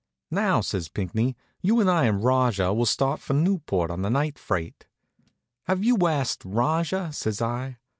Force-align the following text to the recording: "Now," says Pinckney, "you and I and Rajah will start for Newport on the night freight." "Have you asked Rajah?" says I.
"Now," 0.31 0.61
says 0.61 0.89
Pinckney, 0.89 1.37
"you 1.61 1.79
and 1.79 1.87
I 1.87 2.05
and 2.05 2.23
Rajah 2.23 2.73
will 2.73 2.87
start 2.87 3.19
for 3.19 3.35
Newport 3.35 3.91
on 3.91 4.01
the 4.01 4.09
night 4.09 4.39
freight." 4.39 4.87
"Have 5.65 5.83
you 5.83 6.07
asked 6.07 6.41
Rajah?" 6.43 7.13
says 7.13 7.39
I. 7.39 7.77